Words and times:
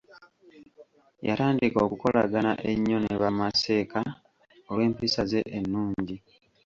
Yatandika 1.27 1.77
okukolagana 1.85 2.51
ennyo 2.71 2.97
ne 3.01 3.13
bamaseeka, 3.21 3.99
olw'empisa 4.69 5.21
ze 5.31 5.41
ennungi. 5.57 6.17